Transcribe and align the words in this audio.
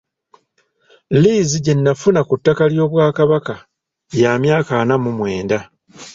Liizi 1.21 1.57
gye 1.65 1.73
nafuna 1.83 2.21
ku 2.27 2.33
ttaka 2.39 2.63
ly'Obwakabaka 2.73 3.53
ya 4.21 4.31
myaka 4.43 4.71
ana 4.81 4.95
mu 5.03 5.11
mwenda. 5.17 5.57